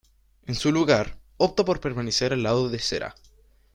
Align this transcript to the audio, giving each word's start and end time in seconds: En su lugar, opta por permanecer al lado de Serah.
En 0.47 0.55
su 0.55 0.71
lugar, 0.71 1.19
opta 1.37 1.63
por 1.63 1.79
permanecer 1.79 2.33
al 2.33 2.41
lado 2.41 2.69
de 2.69 2.79
Serah. 2.79 3.13